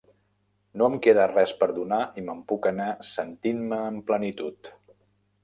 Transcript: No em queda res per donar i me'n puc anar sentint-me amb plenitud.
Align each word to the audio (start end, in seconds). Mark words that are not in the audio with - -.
No 0.81 0.87
em 0.91 0.95
queda 1.07 1.27
res 1.31 1.53
per 1.59 1.67
donar 1.75 1.99
i 2.21 2.23
me'n 2.31 2.41
puc 2.53 2.67
anar 2.71 2.89
sentint-me 3.11 3.83
amb 3.91 4.09
plenitud. 4.11 4.73